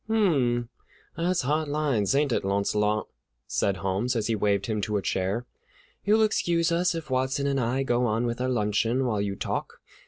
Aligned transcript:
"Hum, 0.07 0.69
that's 1.15 1.43
hard 1.43 1.67
lines, 1.67 2.15
ain't 2.15 2.31
it, 2.31 2.43
Launcelot?" 2.43 3.07
said 3.45 3.77
Holmes, 3.77 4.15
as 4.15 4.25
he 4.25 4.35
waved 4.35 4.65
him 4.65 4.81
to 4.81 4.97
a 4.97 5.01
chair; 5.03 5.45
"you'll 6.03 6.23
excuse 6.23 6.71
us 6.71 6.95
if 6.95 7.11
Watson 7.11 7.45
and 7.45 7.59
I 7.59 7.83
go 7.83 8.07
on 8.07 8.25
with 8.25 8.41
our 8.41 8.49
luncheon 8.49 9.05
while 9.05 9.21
you 9.21 9.35
talk. 9.35 9.79